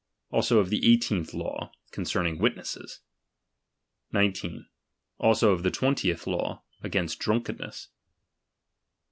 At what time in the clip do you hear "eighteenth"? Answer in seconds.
0.91-1.31